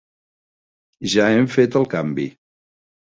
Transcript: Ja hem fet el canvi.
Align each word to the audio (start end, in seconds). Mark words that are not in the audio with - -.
Ja 1.15 1.27
hem 1.35 1.47
fet 1.57 1.79
el 1.81 1.89
canvi. 1.95 2.27